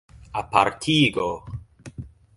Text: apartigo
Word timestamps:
apartigo 0.41 1.27